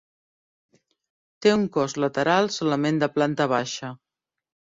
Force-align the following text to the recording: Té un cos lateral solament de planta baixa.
Té 1.45 1.53
un 1.57 1.65
cos 1.75 1.95
lateral 2.05 2.49
solament 2.57 2.99
de 3.05 3.11
planta 3.19 3.49
baixa. 3.55 3.93